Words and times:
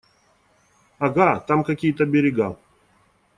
Ага, 1.07 1.41
там 1.47 1.63
какие-то 1.63 2.05
берега. 2.07 2.55